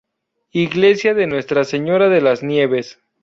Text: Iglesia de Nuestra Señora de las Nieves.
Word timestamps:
Iglesia 0.55 1.13
de 1.13 1.27
Nuestra 1.27 1.63
Señora 1.63 2.09
de 2.09 2.21
las 2.21 2.41
Nieves. 2.41 2.99